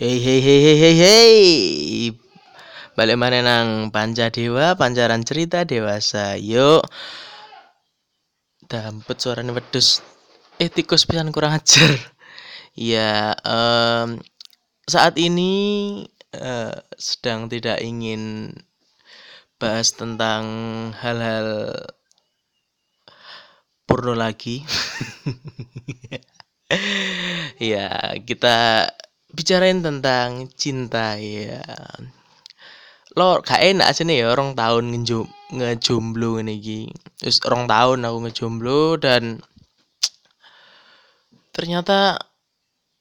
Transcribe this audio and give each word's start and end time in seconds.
Hei 0.00 0.16
hei 0.16 0.40
hei 0.40 0.60
hei 0.64 0.76
hei 0.80 0.96
hei. 0.96 1.40
Balik 2.96 3.20
mana 3.20 3.44
nang 3.44 3.92
Panca 3.92 4.32
Dewa, 4.32 4.72
pancaran 4.72 5.20
cerita 5.28 5.68
dewasa. 5.68 6.40
Yuk. 6.40 6.80
Dampet 8.64 9.20
suaranya 9.20 9.52
wedus. 9.52 10.00
Eh 10.56 10.72
tikus 10.72 11.04
pisan 11.04 11.28
kurang 11.36 11.52
ajar. 11.52 11.92
Ya, 12.72 13.36
um, 13.44 14.24
saat 14.88 15.20
ini 15.20 15.52
uh, 16.32 16.80
sedang 16.96 17.52
tidak 17.52 17.84
ingin 17.84 18.56
bahas 19.60 19.92
tentang 19.92 20.48
hal-hal 20.96 21.76
porno 23.84 24.16
lagi. 24.16 24.64
ya, 27.60 28.16
kita 28.24 28.88
bicarain 29.34 29.80
tentang 29.82 30.50
cinta 30.54 31.16
ya. 31.18 31.62
Lo 33.18 33.42
gak 33.42 33.58
enak 33.58 33.90
aja 33.90 34.02
nih 34.06 34.22
ya 34.22 34.26
orang 34.30 34.54
tahun 34.54 34.84
ngejum 34.94 35.26
ngejomblo 35.58 36.38
ini. 36.42 36.90
Terus 37.18 37.42
orang 37.46 37.66
tahun 37.66 38.06
aku 38.06 38.16
ngejomblo 38.26 38.80
dan 39.02 39.42
ternyata 41.50 42.16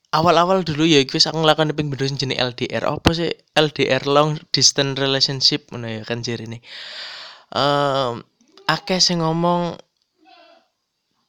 awal-awal 0.10 0.66
dulu 0.66 0.90
ya 0.90 1.06
wis 1.06 1.30
aku 1.30 1.38
nglakoni 1.42 1.78
ping 1.78 1.94
bener 1.94 2.10
jenis 2.10 2.38
LDR. 2.38 2.84
Apa 2.90 3.10
sih 3.14 3.30
LDR 3.54 4.04
long 4.10 4.38
distance 4.50 4.98
relationship 4.98 5.70
mana 5.70 6.02
ya 6.02 6.04
kan 6.06 6.26
jadi 6.26 6.50
ini. 6.50 6.60
Um, 7.54 8.26
akeh 8.70 9.02
sing 9.02 9.22
ngomong 9.22 9.78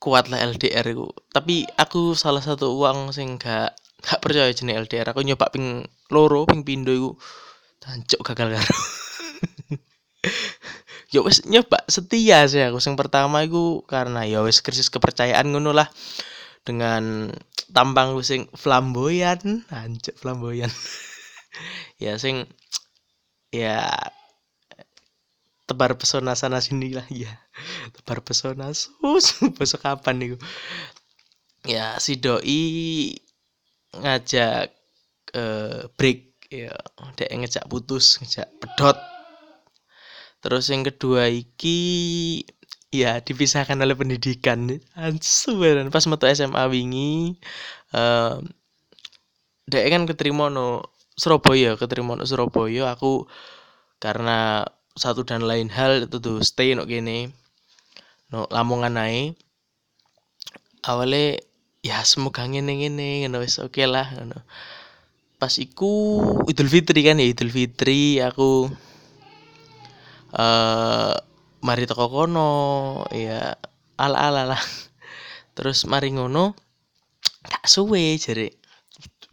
kuat 0.01 0.33
lah 0.33 0.41
LDR 0.41 0.85
itu. 0.89 1.09
Tapi 1.33 1.69
aku 1.77 2.17
salah 2.17 2.41
satu 2.41 2.73
uang 2.73 3.13
sing 3.13 3.37
gak 3.37 3.77
gak 4.05 4.21
percaya 4.21 4.53
jenis 4.53 4.89
LDR. 4.89 5.13
Aku 5.13 5.25
nyoba 5.25 5.49
ping 5.53 5.85
loro 6.13 6.45
ping 6.49 6.67
pindo 6.67 6.93
iku 6.93 7.11
tancuk 7.81 8.21
gagal 8.33 8.61
karo. 8.61 8.75
ya 11.15 11.21
wis 11.25 11.45
nyoba 11.49 11.85
setia 11.87 12.45
sih 12.51 12.65
aku. 12.65 12.81
Sing 12.83 12.97
pertama 12.99 13.45
iku 13.47 13.85
karena 13.87 14.25
ya 14.25 14.45
wis 14.45 14.65
krisis 14.65 14.93
kepercayaan 14.93 15.49
ngono 15.49 15.73
lah 15.77 15.89
dengan 16.65 17.33
tampang 17.71 18.19
sing 18.21 18.51
flamboyan, 18.53 19.65
anjir 19.71 20.17
flamboyan. 20.19 20.71
ya 22.03 22.17
sing 22.17 22.49
ya 23.51 23.91
tebar 25.71 25.95
pesona 25.95 26.35
sana 26.35 26.59
sini 26.59 26.99
lah 26.99 27.07
ya 27.07 27.31
tebar 27.95 28.27
pesona 28.27 28.75
sus 28.75 29.39
besok 29.59 29.87
kapan 29.87 30.19
nih 30.19 30.31
ya 31.63 31.95
si 32.03 32.19
doi 32.19 33.15
ngajak 33.97 34.71
uh, 35.35 35.91
break 35.99 36.51
ya. 36.51 36.75
Dek 37.19 37.31
ngejak 37.31 37.67
putus 37.67 38.19
ngejak 38.23 38.51
pedot. 38.63 38.99
Terus 40.41 40.65
yang 40.73 40.83
kedua 40.87 41.29
iki 41.29 41.81
ya 42.91 43.23
dipisahkan 43.23 43.79
oleh 43.79 43.95
pendidikan. 43.99 44.81
Ansuran 44.95 45.91
pas 45.95 46.07
metu 46.07 46.27
SMA 46.31 46.65
wingi 46.71 47.39
um, 47.95 48.47
dek 49.71 49.87
kan 49.91 50.03
keterima 50.07 50.51
no 50.51 50.87
Surabaya 51.19 51.77
keterima 51.79 52.15
no 52.19 52.25
Surabaya. 52.27 52.95
Aku 52.95 53.29
karena 54.01 54.65
satu 54.97 55.23
dan 55.23 55.45
lain 55.47 55.71
hal 55.71 56.09
itu 56.09 56.19
tuh 56.19 56.43
stay 56.43 56.75
no 56.75 56.89
gini 56.89 57.31
no 58.31 58.47
lamongan 58.51 58.95
naik 58.99 59.39
awalnya 60.87 61.39
ya 61.81 62.05
semoga 62.05 62.45
ngene 62.45 62.73
ngene 62.81 63.25
ngono 63.25 63.41
wis 63.41 63.57
oke 63.61 63.81
okay 63.81 63.87
lah 63.89 64.09
ngono 64.13 64.45
pas 65.41 65.57
iku 65.57 66.21
Idul 66.45 66.69
Fitri 66.69 67.01
kan 67.01 67.17
ya 67.17 67.27
Idul 67.27 67.49
Fitri 67.49 68.21
aku 68.21 68.69
uh, 70.37 71.15
mari 71.65 71.85
toko 71.89 72.07
kono 72.13 72.53
ya 73.13 73.57
ala 73.97 74.19
ala 74.29 74.43
lah 74.57 74.63
terus 75.57 75.89
mari 75.89 76.13
ngono 76.13 76.53
gak 77.49 77.65
suwe 77.65 78.17
jare 78.21 78.61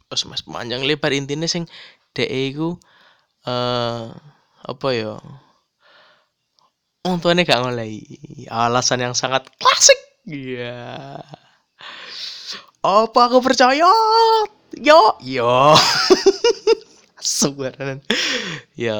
terus 0.07 0.23
mas 0.23 0.44
panjang 0.47 0.88
lebar 0.88 1.11
intinya 1.11 1.47
sing 1.47 1.67
dek 2.16 2.31
iku 2.31 2.79
uh, 3.44 4.16
apa 4.63 4.88
ya 4.95 5.19
tuane 7.16 7.47
gak 7.47 7.63
ngolehi. 7.63 8.03
Alasan 8.51 9.00
yang 9.00 9.16
sangat 9.16 9.47
klasik. 9.55 9.95
Iya. 10.27 11.23
Apa 12.87 13.27
aku 13.27 13.43
percaya? 13.43 13.83
Yo, 14.79 15.01
yo. 15.19 15.75
Subaran. 17.19 17.99
ya, 18.79 18.95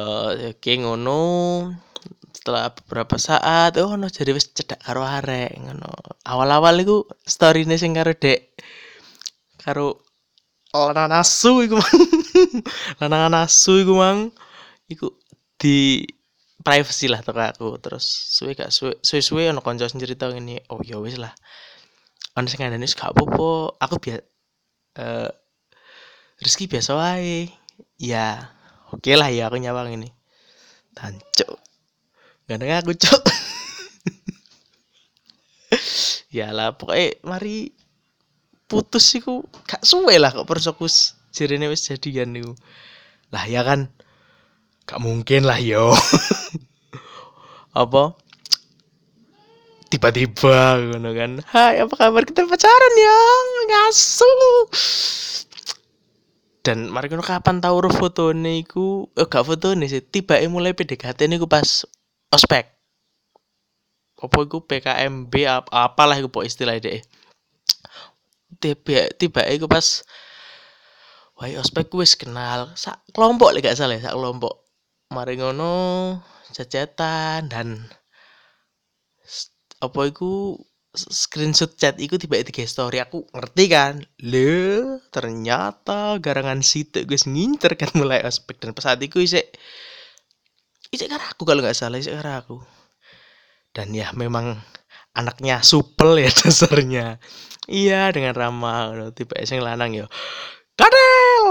oke 0.52 0.72
ngono. 0.76 1.24
Setelah 2.36 2.76
beberapa 2.76 3.16
saat, 3.16 3.80
oh 3.80 3.96
no 3.96 4.12
jadi 4.12 4.36
wis 4.36 4.52
cedak 4.52 4.84
karo 4.84 5.08
arek 5.08 5.56
ngono. 5.56 5.88
Awal-awal 6.28 6.84
iku 6.84 7.08
storyne 7.24 7.80
sing 7.80 7.96
karo 7.96 8.12
Dek. 8.12 8.60
Karo 9.56 10.04
lanang 10.76 11.24
asu 11.24 11.64
iku 11.64 11.80
mang. 11.80 12.00
lanang 13.00 13.40
asu 13.40 13.88
iku 13.88 13.96
mang. 13.96 14.36
Iku 14.92 15.16
di 15.56 16.04
privacy 16.60 17.08
lah 17.08 17.24
toko 17.24 17.40
aku 17.40 17.68
terus 17.80 18.04
suwe 18.36 18.52
gak 18.52 18.68
suwe 18.68 19.00
suwe 19.00 19.24
suwe 19.24 19.44
ono 19.48 19.64
konco 19.64 19.88
cerita 19.88 20.28
ini 20.36 20.60
oh 20.68 20.84
ya 20.84 21.00
wis 21.00 21.16
lah 21.16 21.32
ono 22.38 22.46
sing 22.46 22.62
ngandani 22.62 22.86
gak 22.86 23.18
apa-apa. 23.18 23.82
Aku 23.82 23.98
biasa 23.98 24.22
uh, 25.02 25.30
rezeki 26.38 26.70
biasa 26.70 26.94
wae. 26.94 27.50
Ya 27.98 28.54
oke 28.94 29.02
okay 29.02 29.18
lah 29.18 29.34
ya 29.34 29.50
aku 29.50 29.58
nyawang 29.58 29.98
ini 29.98 30.14
tancuk. 30.94 31.58
Gandeng 32.46 32.78
aku 32.78 32.94
cok 32.94 33.24
ya 36.38 36.54
lah 36.54 36.78
pokoknya 36.78 37.18
mari 37.28 37.76
putus 38.70 39.04
sih 39.04 39.20
ku 39.20 39.44
gak 39.66 39.84
suwe 39.84 40.16
lah 40.22 40.32
kok 40.32 40.48
persokus 40.48 41.18
jirine 41.34 41.68
wis 41.68 41.90
jadian 41.90 42.38
niku. 42.38 42.54
Lah 43.34 43.50
ya 43.50 43.66
kan 43.66 43.90
gak 44.86 45.02
mungkin 45.02 45.50
lah 45.50 45.58
yo. 45.58 45.90
Apa 47.82 48.14
tiba-tiba 49.88 50.80
ngono 50.80 51.10
kan. 51.16 51.32
Hai 51.52 51.82
apa 51.82 51.94
kabar? 51.96 52.24
Kita 52.28 52.44
pacaran 52.46 52.94
ya. 52.96 53.20
Ngasu 53.68 54.32
dan 56.68 56.92
mari 56.92 57.08
ngono 57.08 57.24
kapan 57.24 57.64
tahu 57.64 57.88
ro 57.88 57.92
fotone 57.92 58.60
iku? 58.60 59.08
Eh 59.16 59.24
gak 59.24 59.48
fotone 59.48 59.88
sih. 59.88 60.04
Tiba 60.04 60.36
mulai 60.52 60.76
PDKT 60.76 61.32
niku 61.32 61.48
pas 61.48 61.88
ospek. 62.36 62.68
Apa 64.20 64.38
iku? 64.44 64.60
PKMB 64.68 65.34
ap 65.48 65.66
apalah 65.72 66.20
iku 66.20 66.28
po 66.28 66.44
istilah 66.44 66.76
deh 66.76 67.00
tiba 68.60 69.12
tiba 69.20 69.44
iku 69.52 69.70
pas 69.70 70.04
Wah, 71.38 71.54
ospek 71.62 71.94
wis 71.94 72.18
kenal. 72.18 72.74
Sak 72.74 72.98
kelompok 73.14 73.54
lek 73.54 73.70
gak 73.70 73.78
salah 73.78 74.02
sak 74.02 74.18
kelompok. 74.18 74.66
Mari 75.14 75.38
ngono 75.38 76.18
cecetan 76.50 77.46
dan 77.46 77.86
apa 79.78 80.00
iku 80.10 80.58
screenshot 80.98 81.78
chat 81.78 82.02
iku 82.02 82.18
tiba 82.18 82.42
tiba 82.42 82.66
story. 82.66 82.98
Aku 83.04 83.30
ngerti 83.30 83.64
kan? 83.70 83.94
Le 84.20 84.98
ternyata 85.14 86.18
garangan 86.18 86.66
situ 86.66 87.06
guys 87.06 87.30
ngincer 87.30 87.78
kan 87.78 87.94
mulai 87.94 88.26
aspek 88.26 88.58
dan 88.58 88.74
pas 88.74 88.90
saat 88.90 89.00
itu 89.06 89.22
isek 89.22 89.54
isek 90.90 91.08
karena 91.12 91.28
aku 91.30 91.44
kalau 91.46 91.62
nggak 91.62 91.78
salah 91.78 92.02
isek 92.02 92.18
karena 92.18 92.42
aku. 92.42 92.58
Dan 93.76 93.94
ya 93.94 94.10
memang 94.18 94.58
anaknya 95.14 95.62
supel 95.62 96.18
ya 96.26 96.30
dasarnya. 96.42 97.22
Iya 97.70 98.10
dengan 98.16 98.34
ramah 98.34 99.12
tiba 99.14 99.38
iseng 99.38 99.62
lanang 99.62 99.94
yo 99.94 100.06
kadel! 100.80 101.44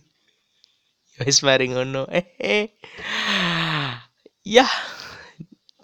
Wis 1.20 1.44
mari 1.44 1.68
ngono. 1.68 2.08
Eh, 2.08 2.26
eh. 2.40 2.66
ya 4.40 4.64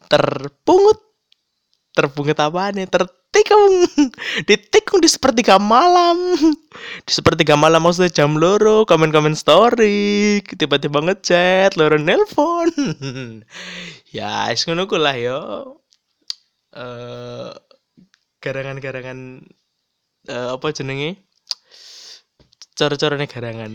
terpungut. 0.09 0.99
Terpungut 1.97 2.37
apa 2.37 2.73
nih? 2.77 2.85
Tertikung. 2.89 3.75
Ditikung 4.49 5.01
di 5.01 5.09
sepertiga 5.09 5.57
malam. 5.57 6.17
Di 7.07 7.13
sepertiga 7.13 7.57
malam 7.57 7.81
maksudnya 7.81 8.13
jam 8.13 8.37
loro 8.37 8.85
komen 8.85 9.09
komen 9.09 9.33
story. 9.33 10.41
Tiba-tiba 10.45 11.01
ngechat 11.01 11.77
loro 11.81 11.97
nelpon. 11.97 12.71
Ya 14.17 14.49
es 14.49 14.65
ngono 14.65 14.89
lah 14.97 15.17
yo. 15.19 15.41
Uh, 16.73 17.53
garangan-garangan 18.41 19.45
uh, 20.29 20.57
apa 20.57 20.73
jenenge? 20.73 21.21
Cara-carane 22.77 23.29
garangan. 23.29 23.73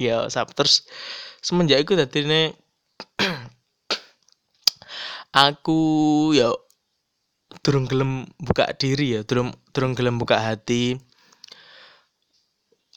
Ya 0.00 0.24
sap 0.32 0.56
terus 0.56 0.88
semenjak 1.44 1.84
itu 1.84 1.92
tadi 1.92 2.24
nih 2.24 2.46
aku 5.30 5.80
ya 6.34 6.50
turun 7.62 7.86
gelem 7.86 8.30
buka 8.38 8.70
diri 8.78 9.18
ya 9.18 9.20
turun 9.26 9.50
turun 9.74 9.94
gelem 9.94 10.18
buka 10.18 10.38
hati. 10.38 10.98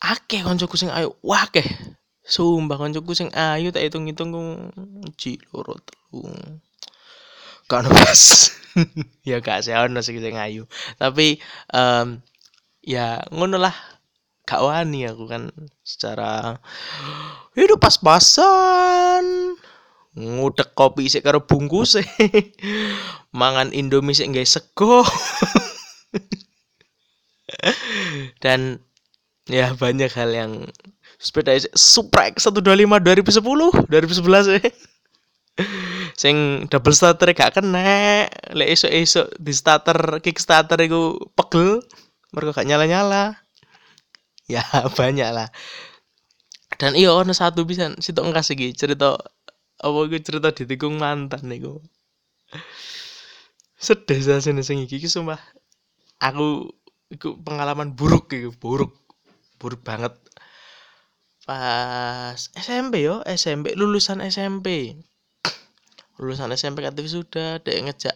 Akeh 0.03 0.43
koncoku 0.43 0.75
sing 0.75 0.91
ayu 0.91 1.15
wah 1.23 1.47
akeh. 1.47 1.65
Sumpah 2.23 2.79
koncoku 2.79 3.15
sing 3.15 3.29
ayu 3.35 3.71
tak 3.71 3.87
hitung-hitung 3.87 4.31
ji 5.15 5.39
loro 5.51 5.79
telu. 5.79 6.27
Gak 7.71 7.87
pas 7.87 8.21
ya 9.29 9.39
gak 9.39 9.63
sih 9.63 9.71
ono 9.71 10.03
sing 10.03 10.19
sing 10.19 10.35
ayu. 10.35 10.67
Tapi 10.99 11.39
um, 11.71 12.19
ya 12.83 13.23
ngono 13.31 13.57
lah. 13.59 13.75
Gak 14.43 14.59
wani 14.59 15.07
aku 15.07 15.23
kan 15.31 15.47
secara 15.87 16.59
itu 17.55 17.79
pas-pasan 17.79 19.55
ngudek 20.13 20.77
kopi 20.77 21.09
sih 21.09 21.25
karo 21.25 21.45
bungkus 21.49 21.97
mangan 23.39 23.73
indomie 23.73 24.13
sih 24.13 24.29
nggak 24.29 24.45
sego. 24.45 25.01
Dan 28.43 28.81
ya 29.49 29.73
banyak 29.75 30.11
hal 30.13 30.29
yang 30.31 30.51
sepeda 31.19 31.55
Supra 31.73 32.29
X 32.31 32.47
125 32.49 32.63
2010 32.63 33.89
2011 33.89 34.57
ya 34.59 34.61
sing 36.17 36.65
double 36.69 36.95
starter 36.95 37.33
gak 37.33 37.57
kena. 37.59 38.25
Lek 38.53 38.69
esuk-esuk 38.73 39.27
di 39.37 39.53
starter 39.53 40.21
kickstarter 40.21 40.77
iku 40.81 41.17
pegel 41.33 41.81
mereka 42.33 42.61
gak 42.61 42.67
nyala-nyala. 42.69 43.37
Ya 44.49 44.65
banyak 44.97 45.29
lah. 45.33 45.49
Dan 46.77 46.97
iya 46.97 47.13
ono 47.13 47.31
satu 47.37 47.63
bisa 47.69 47.93
situ 48.01 48.17
ngasih 48.17 48.57
gitu 48.57 48.73
cerita 48.85 49.21
apa 49.83 49.99
gue 50.07 50.21
cerita 50.23 50.49
ditikung 50.55 50.95
mantan 50.95 51.43
niku? 51.51 51.83
Sedih 53.75 54.23
sih 54.23 54.39
sing 54.39 54.77
iki. 54.87 55.03
Sumpah 55.11 55.39
aku 56.23 56.71
itu 57.11 57.35
pengalaman 57.43 57.91
buruk 57.91 58.31
gitu 58.31 58.55
buruk 58.55 58.95
buruk 59.59 59.83
banget. 59.83 60.15
Pas 61.43 62.39
SMP 62.55 63.03
yo 63.03 63.19
SMP 63.27 63.75
lulusan 63.75 64.23
SMP 64.23 64.95
lulusan 66.15 66.55
SMP 66.55 66.87
aktif 66.87 67.11
sudah 67.11 67.59
dek 67.59 67.83
ngejak 67.83 68.15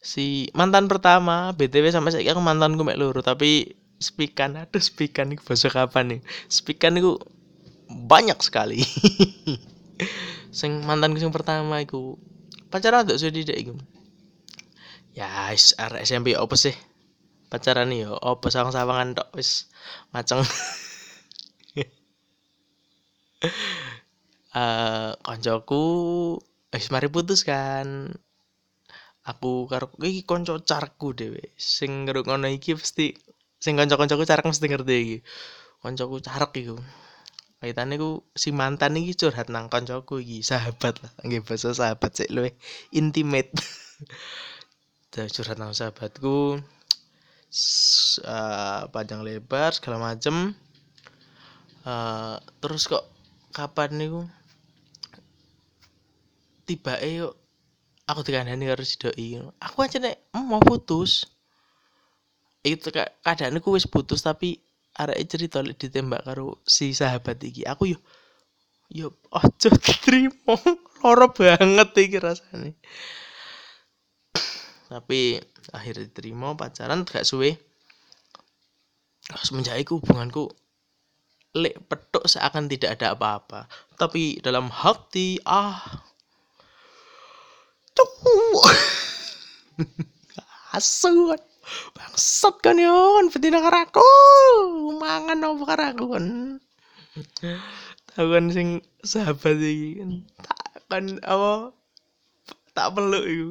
si 0.00 0.48
mantan 0.56 0.88
pertama. 0.88 1.52
Btw 1.52 1.92
sampai 1.92 2.16
saya 2.16 2.32
aku 2.32 2.40
mantanku 2.40 2.88
mek 2.88 2.96
luru 2.96 3.20
tapi 3.20 3.76
spikan 4.00 4.56
aduh 4.56 4.80
spikan 4.80 5.36
itu 5.36 5.44
bahasa 5.44 5.68
kapan 5.68 6.04
nih? 6.16 6.20
Spikan 6.48 6.96
itu 6.96 7.20
banyak 7.88 8.38
sekali 8.40 8.80
sing 10.58 10.82
mantan 10.86 11.14
sing 11.18 11.30
pertama 11.34 11.82
iku. 11.82 12.16
Pacaran 12.68 13.08
tuh 13.08 13.16
sudah 13.16 13.34
tidak 13.34 13.58
iku. 13.58 13.74
Ya 15.16 15.50
is 15.50 15.74
SMP 16.04 16.36
apa 16.36 16.54
sih? 16.54 16.76
Pacaran 17.48 17.90
yo 17.90 18.14
apa 18.20 18.46
sawang-sawangan 18.52 19.16
tok 19.16 19.28
wis 19.34 19.72
maceng. 20.12 20.44
Uh, 24.52 25.14
koncoku 25.26 25.84
wis 26.74 26.86
mari 26.92 27.08
putus 27.08 27.42
kan. 27.42 28.12
Aku 29.28 29.68
karo 29.68 29.92
iki 30.04 30.24
konco 30.28 30.60
carku 30.60 31.12
dhewe. 31.16 31.52
Sing 31.56 32.08
ngrungokno 32.08 32.48
iki 32.48 32.76
pasti 32.76 33.16
sing 33.60 33.76
kanca-kancaku 33.76 34.24
carek 34.28 34.44
mesti 34.48 34.66
ngerti 34.68 34.94
iki. 35.04 35.16
Kancaku 35.82 36.20
carek 36.20 36.52
iku 36.56 36.76
kaitane 37.58 37.98
ku 37.98 38.22
si 38.38 38.54
mantan 38.54 38.94
iki 38.94 39.18
curhat 39.18 39.50
nang 39.50 39.66
kancaku 39.66 40.22
iki 40.22 40.46
sahabat 40.46 41.02
lah. 41.02 41.12
Nggih 41.26 41.42
basa 41.42 41.74
sahabat 41.74 42.14
sik 42.14 42.30
luwe 42.30 42.54
intimate. 42.94 43.50
Curhat 45.10 45.58
nang 45.58 45.74
sahabatku 45.74 46.62
uh, 48.22 48.82
panjang 48.94 49.26
lebar 49.26 49.74
segala 49.74 49.98
macem. 49.98 50.54
Uh, 51.82 52.38
terus 52.62 52.86
kok 52.86 53.02
kapan 53.50 53.98
niku? 53.98 54.22
Tiba 56.68 57.00
eh 57.02 57.24
yuk 57.24 57.34
aku 58.06 58.20
dikandani 58.22 58.70
karo 58.70 58.84
si 58.86 58.94
doi. 59.00 59.42
Aku 59.58 59.82
aja 59.82 59.98
nek 59.98 60.30
mau 60.36 60.62
putus. 60.62 61.26
Itu 62.62 62.94
keadaan 62.94 63.58
aku 63.58 63.74
wis 63.74 63.90
putus 63.90 64.22
tapi 64.22 64.60
arek 64.98 65.18
cerita 65.30 65.62
ditembak 65.62 66.26
karo 66.26 66.58
si 66.66 66.90
sahabat 66.90 67.38
iki 67.40 67.62
aku 67.62 67.94
yo 67.94 67.98
yo 68.90 69.14
ojo 69.30 69.70
terima 70.02 70.56
loro 71.04 71.28
banget 71.38 71.90
iki 71.96 72.18
rasane. 72.18 72.74
Tapi 74.92 75.38
akhirnya 75.70 76.08
diterima 76.08 76.56
pacaran 76.56 77.04
gak 77.04 77.28
suwe. 77.28 77.54
Semenjak 79.44 79.76
itu 79.76 80.00
hubunganku 80.00 80.48
lek 81.52 81.76
petuk 81.84 82.24
seakan 82.24 82.64
tidak 82.72 82.96
ada 82.96 83.12
apa-apa. 83.12 83.68
Tapi 84.00 84.40
dalam 84.40 84.72
hati 84.72 85.36
ah 85.44 85.84
asuhan 90.78 91.47
bangsat 91.96 92.54
kan 92.64 92.78
yon 92.78 93.28
betina 93.32 93.58
karaku 93.60 94.04
mangan 94.98 95.44
apa 95.44 95.64
kan 95.66 96.26
tahu 98.14 98.26
kan 98.34 98.44
sing 98.50 98.82
sahabat 99.06 99.58
iki 99.58 100.02
kan 100.02 100.10
tak 100.42 100.68
kan 100.88 101.04
apa? 101.22 101.76
Tak 102.72 102.96
peluk 102.96 103.24
iku. 103.28 103.50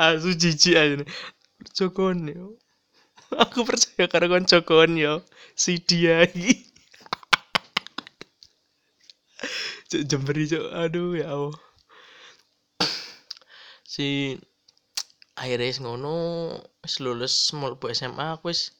Asu 0.00 0.32
jijik 0.32 0.74
aja 0.74 0.94
nih. 0.98 1.08
Cokon 1.76 2.26
yo 2.26 2.58
aku 3.32 3.62
percaya 3.62 4.10
karena 4.10 4.26
kon 4.32 4.44
cokon 4.48 4.98
yo 4.98 5.22
si 5.54 5.78
dia 5.78 6.26
iki. 6.26 6.66
Jemberi 9.92 10.48
cok 10.48 10.66
aduh 10.72 11.12
ya 11.14 11.26
Allah. 11.30 11.56
Si 13.84 14.40
akhirnya 15.42 15.74
ngono 15.82 16.14
wis 16.86 17.02
lulus 17.02 17.34
mlebu 17.50 17.90
SMA 17.90 18.38
aku 18.38 18.54
wis 18.54 18.70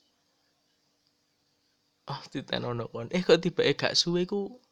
oh 2.07 2.21
ditenono 2.31 2.87
kon. 2.95 3.11
Eh 3.11 3.23
kok 3.27 3.43
tiba 3.43 3.67
eh 3.67 3.75
gak 3.75 3.99
suwe 3.99 4.23
ku? 4.31 4.63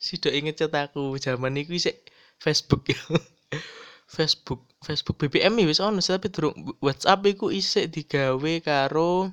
Si 0.00 0.16
doi 0.16 0.40
ngechat 0.40 0.72
aku 0.72 1.16
zaman 1.20 1.60
iku 1.60 1.76
isik 1.76 2.08
Facebook 2.40 2.88
ya. 2.88 3.00
Facebook 4.16 4.64
Facebook 4.80 5.16
BBM 5.20 5.60
wis 5.68 5.82
ono 5.82 6.00
tapi 6.00 6.32
durung 6.32 6.56
WhatsApp 6.80 7.20
iku 7.28 7.52
isik 7.52 7.92
digawe 7.92 8.52
karo 8.64 9.28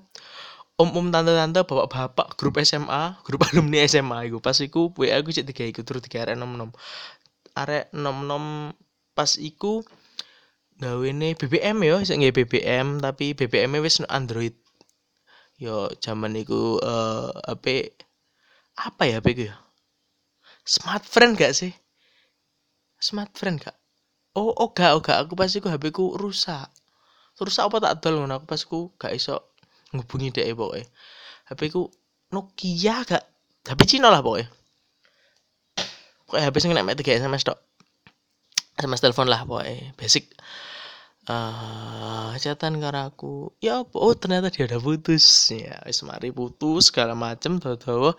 om-om 0.81 1.13
tante-tante 1.13 1.61
bapak-bapak 1.61 2.35
grup 2.35 2.57
SMA 2.65 3.21
grup 3.23 3.45
alumni 3.47 3.85
SMA 3.87 4.27
iku. 4.27 4.43
Pas 4.43 4.59
iku 4.59 4.91
WA 4.99 5.15
aku 5.15 5.31
cek 5.31 5.47
digawe 5.47 5.69
iku 5.71 5.81
terus 5.87 6.03
digawe 6.03 6.31
arek 6.31 6.37
nom-nom. 6.39 6.71
Arek 7.55 7.93
nom-nom 7.95 8.75
pas 9.13 9.37
iku 9.37 9.85
gawene 10.83 11.31
BBM 11.39 11.79
yo 11.87 11.95
sing 12.03 12.19
BBM 12.19 12.99
tapi 12.99 13.31
BBM 13.31 13.79
wis 13.79 14.03
Android. 14.11 14.51
Yo 15.55 15.87
zaman 16.03 16.35
iku 16.35 16.75
uh, 16.83 17.31
apa 17.47 17.87
apa 18.75 19.01
ya 19.07 19.23
HP 19.23 19.47
ya? 19.47 19.55
Smart 20.67 21.07
friend 21.07 21.39
gak 21.39 21.55
sih? 21.55 21.71
Smart 22.99 23.31
friend 23.31 23.63
gak? 23.63 23.79
Oh 24.35 24.51
oh 24.51 24.75
gak 24.75 24.91
oh 24.91 24.99
gak. 24.99 25.23
Aku 25.23 25.39
pas 25.39 25.47
iku 25.55 25.71
HP 25.71 25.95
ku 25.95 26.19
rusak. 26.19 26.67
Rusak 27.39 27.63
apa 27.71 27.79
tak 27.79 27.91
adol 28.03 28.27
ngono? 28.27 28.43
Aku 28.43 28.45
pas 28.49 28.59
ku 28.67 28.91
gak 28.99 29.15
iso 29.15 29.55
ngubungi 29.95 30.35
dhek 30.35 30.51
pokoke. 30.51 30.83
HP 31.47 31.71
ku 31.71 31.87
Nokia 32.35 33.07
gak? 33.07 33.23
HP 33.63 33.79
Cina 33.87 34.11
lah 34.11 34.19
pokoknya 34.19 34.51
pokoknya 36.27 36.49
HP 36.49 36.55
sing 36.59 36.71
nek 36.73 36.97
3 36.97 37.21
SMS 37.21 37.45
tok. 37.45 37.61
SMS 38.73 39.05
telepon 39.05 39.29
lah 39.29 39.45
pokoknya 39.45 39.93
basic 39.93 40.33
uh, 41.29 42.33
chatan 42.39 42.79
karo 42.83 42.99
aku. 43.09 43.33
Ya 43.63 43.83
apa? 43.83 43.95
Oh 43.99 44.15
ternyata 44.15 44.49
dia 44.49 44.67
udah 44.67 44.79
putus. 44.81 45.51
Ya 45.53 45.79
wis 45.87 46.01
mari 46.03 46.33
putus 46.33 46.89
segala 46.91 47.13
macem 47.13 47.59
dawa 47.59 48.15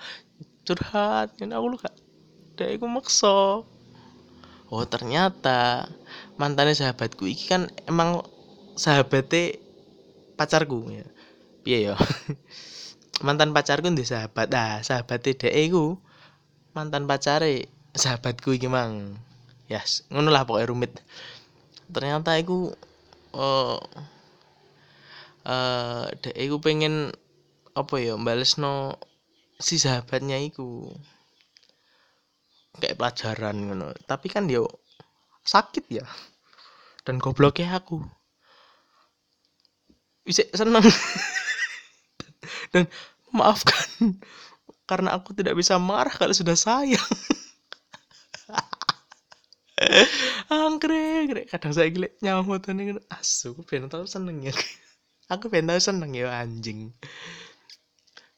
curhat. 0.65 1.37
Kan 1.37 1.53
aku 1.53 1.67
lu 1.73 1.79
kak 1.81 1.95
dia 2.55 2.71
aku 2.71 2.87
makso 2.87 3.67
oh 4.71 4.85
ternyata 4.87 5.91
mantannya 6.39 6.75
sahabatku 6.75 7.27
iki 7.27 7.51
kan 7.51 7.71
emang 7.87 8.23
sahabatnya 8.79 9.59
pacarku 10.35 10.91
ya. 10.91 11.07
Piye 11.63 11.79
ya? 11.91 11.95
Mantan 13.27 13.55
pacarku 13.55 13.89
ndi 13.89 14.03
sahabat. 14.03 14.51
Ah 14.51 14.83
sahabatnya 14.83 15.39
dhek 15.39 15.55
iku 15.71 16.03
mantan 16.75 17.07
pacare 17.07 17.71
sahabatku 17.95 18.59
iki 18.59 18.67
mang. 18.67 19.23
Yes, 19.71 20.05
ngono 20.13 20.29
lah 20.35 20.45
pokoknya 20.45 20.69
rumit. 20.69 20.93
Ternyata 21.89 22.37
iku 22.37 22.75
uh, 23.35 23.79
uh, 25.45 26.07
dek 26.23 26.39
iku 26.39 26.63
pengen 26.63 27.11
apa 27.75 27.95
ya 27.99 28.15
no 28.63 28.97
si 29.59 29.77
sahabatnya 29.83 30.39
iku. 30.39 30.95
Kayak 32.79 32.99
pelajaran 32.99 33.57
ngono. 33.71 33.95
Tapi 34.07 34.27
kan 34.31 34.47
dia 34.47 34.63
sakit 35.47 35.85
ya. 35.91 36.07
Dan 37.03 37.19
gobloknya 37.19 37.75
aku. 37.79 38.03
Bisa 40.27 40.47
seneng. 40.55 40.83
Dan 42.73 42.87
maafkan 43.35 44.19
karena 44.85 45.17
aku 45.17 45.33
tidak 45.33 45.57
bisa 45.57 45.81
marah 45.81 46.13
kalau 46.13 46.37
sudah 46.37 46.55
sayang 46.55 47.01
anggrek 50.51 51.49
kadang 51.49 51.73
saya 51.73 51.89
gile 51.89 52.17
nyawa 52.21 52.45
foto 52.45 52.73
nih 52.77 52.99
asu 53.13 53.57
aku 53.57 53.63
pengen 53.65 53.89
tahu 53.89 54.05
seneng 54.05 54.45
ya. 54.45 54.55
Aku 55.33 55.49
pengen 55.49 55.73
tahu 55.73 55.81
seneng 55.81 56.13
ya 56.13 56.29
anjing. 56.29 56.93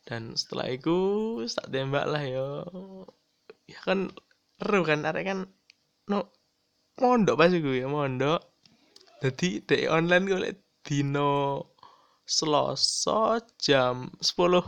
Dan 0.07 0.39
setelah 0.39 0.71
itu 0.71 1.43
tak 1.51 1.67
tembak 1.75 2.07
lah 2.07 2.23
yo 2.23 2.47
ya 3.67 3.83
kan 3.83 4.15
seru 4.63 4.87
kan 4.87 5.03
arek 5.03 5.27
kan 5.27 5.39
no 6.07 6.31
mondok 7.03 7.35
pas 7.35 7.51
gue 7.51 7.83
ya 7.83 7.91
mondok. 7.91 8.39
Jadi 9.19 9.67
di 9.67 9.91
online 9.91 10.25
gue 10.31 10.39
liat 10.47 10.59
dino 10.87 11.67
Selasa 12.23 13.43
jam 13.59 14.11
10 14.23 14.63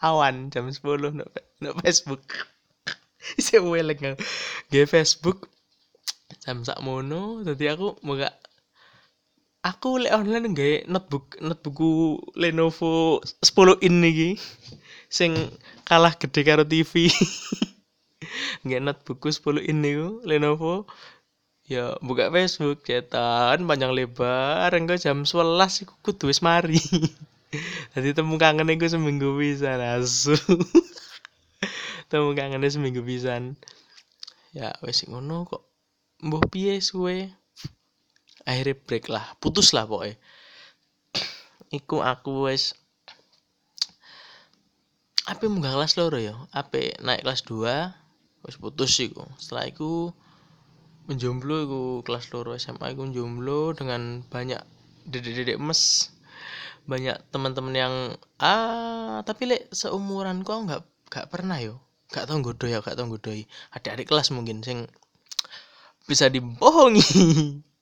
awan 0.00 0.48
jam 0.48 0.72
10 0.72 1.12
no, 1.12 1.24
no 1.60 1.70
Facebook. 1.84 2.24
Isi 3.40 3.60
welek 3.60 4.00
nggak 4.00 4.16
G 4.72 4.88
Facebook 4.88 5.52
jam 6.42 6.66
sak 6.66 6.82
mono 6.82 7.46
jadi 7.46 7.78
aku 7.78 8.02
muka 8.02 8.34
aku 9.62 10.02
lek 10.02 10.10
online 10.10 10.50
nggak 10.50 10.90
notebook 10.90 11.38
notebookku 11.38 12.18
Lenovo 12.34 13.22
10 13.46 13.86
in 13.86 13.94
nih 14.02 14.34
sing 15.06 15.32
kalah 15.86 16.18
gede 16.18 16.42
karo 16.42 16.66
TV 16.66 17.06
nggak 18.66 18.82
notebookku 18.82 19.30
10 19.30 19.70
in 19.70 19.78
nih 19.82 19.96
Lenovo. 20.26 20.86
Ya 21.62 21.94
buka 22.02 22.26
Facebook 22.34 22.82
cetan 22.82 23.64
panjang 23.70 23.94
lebar 23.94 24.68
enggak 24.74 24.98
jam 24.98 25.22
11 25.22 25.86
iku 25.86 25.94
kudu 26.02 26.28
wis 26.28 26.42
mari. 26.42 26.76
Jadi 27.94 28.18
temu 28.18 28.34
kangen 28.34 28.66
iku 28.74 28.90
seminggu 28.90 29.38
bisa 29.38 29.78
asu. 29.78 30.34
Temu 32.10 32.34
kangen 32.34 32.66
seminggu 32.66 33.06
pisan. 33.06 33.54
Ya 34.50 34.74
wis 34.82 35.06
ngono 35.06 35.46
kok 35.46 35.71
mbah 36.22 36.42
piye 36.46 36.78
suwe? 36.78 37.34
Akhirnya 38.46 38.78
break 38.78 39.10
lah 39.10 39.34
putus 39.42 39.74
lah 39.74 39.86
pokoknya. 39.90 40.16
Iku 41.74 41.98
aku 42.02 42.46
wis 42.46 42.78
apa 45.26 45.46
munggah 45.50 45.74
kelas 45.74 45.98
loro 45.98 46.18
ya? 46.18 46.34
Apa 46.54 46.94
naik 47.02 47.26
kelas 47.26 47.42
2 47.46 48.46
wis 48.46 48.56
putus 48.58 48.94
iku. 49.02 49.26
Setelah 49.38 49.66
iku 49.70 50.14
menjomblo 51.10 51.56
iku 51.66 51.82
kelas 52.06 52.30
loro 52.30 52.54
SMA 52.54 52.94
iku 52.94 53.10
jomblo 53.10 53.74
dengan 53.74 54.22
banyak 54.30 54.62
dedek-dedek 55.10 55.58
mes 55.58 56.14
banyak 56.86 57.18
teman-teman 57.30 57.74
yang 57.74 57.94
ah 58.38 59.22
tapi 59.26 59.50
lek 59.50 59.70
seumuran 59.74 60.46
kok 60.46 60.58
nggak 60.66 60.82
nggak 61.10 61.26
pernah 61.30 61.58
yo. 61.58 61.82
Nggak 62.14 62.26
tau 62.30 62.38
godo 62.42 62.66
ya 62.70 62.78
nggak 62.78 62.94
tau 62.94 63.06
godoi 63.10 63.42
adik-adik 63.74 64.06
kelas 64.06 64.30
mungkin 64.30 64.62
sing 64.62 64.86
bisa 66.08 66.26
dibohongi. 66.28 67.04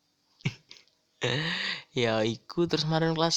Ya 1.90 2.22
iku 2.24 2.64
terus 2.64 2.86
kemarin 2.86 3.12
kelas 3.12 3.36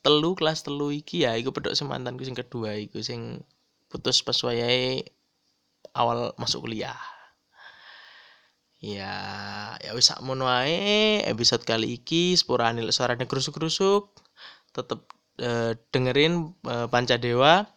telu 0.00 0.32
kelas 0.38 0.64
telu 0.64 0.88
iki 0.94 1.26
ya 1.26 1.36
iku 1.36 1.52
pedok 1.52 1.76
semantanku 1.76 2.24
sing 2.24 2.38
kedua 2.38 2.78
iku 2.78 3.02
sing 3.04 3.44
putus 3.92 4.24
pas 4.24 4.38
wayahe 4.46 5.04
awal 5.92 6.32
masuk 6.40 6.64
kuliah. 6.64 6.96
Ya 8.80 9.12
ya 9.84 9.92
wis 9.92 10.08
sakmono 10.08 10.48
ae 10.48 11.20
episode 11.28 11.66
kali 11.68 12.00
iki 12.00 12.38
sepurane 12.38 12.80
suarane 12.88 13.28
krusuk-krusuk 13.28 14.16
tetep 14.72 15.04
uh, 15.42 15.76
dengerin 15.92 16.56
uh, 16.64 16.86
Pancadewa 16.88 17.68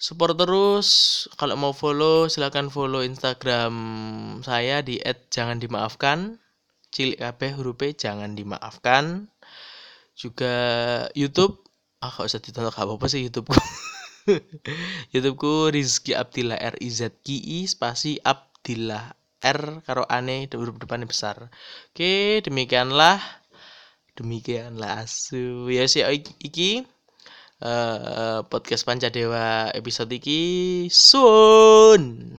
support 0.00 0.32
terus. 0.40 0.88
Kalau 1.36 1.60
mau 1.60 1.76
follow 1.76 2.26
silahkan 2.32 2.72
follow 2.72 3.04
Instagram 3.04 3.74
saya 4.40 4.80
di 4.80 4.96
@jangan_dimaafkan 5.04 6.40
cilik 6.90 7.22
kabeh 7.22 7.50
huruf 7.54 7.78
jangan 7.94 8.34
dimaafkan. 8.34 9.30
Juga 10.18 10.54
YouTube. 11.14 11.62
Ah 12.00 12.10
gak 12.12 12.28
usah 12.32 12.40
ditonton? 12.42 12.72
Apa 12.72 12.92
apa 12.96 13.06
sih 13.12 13.28
YouTubeku. 13.28 13.56
YouTubeku 15.14 15.72
Rizky 15.72 16.12
Abdillah 16.16 16.58
R 16.58 16.76
I 16.80 16.88
Z 16.90 17.20
K 17.20 17.28
I 17.36 17.68
spasi 17.70 18.18
Abdillah. 18.20 19.16
R 19.40 19.80
karo 19.88 20.04
ane 20.04 20.44
huruf 20.52 20.76
depannya 20.76 21.08
besar. 21.08 21.48
Oke, 21.92 22.44
demikianlah. 22.44 23.20
Demikianlah 24.12 25.08
asu. 25.08 25.72
Ya 25.72 25.88
sih 25.88 26.04
iki 26.44 26.84
uh, 27.62 28.40
podcast 28.48 28.84
Pancadewa 28.84 29.70
episode 29.76 30.12
iki 30.16 30.40
sun. 30.90 32.34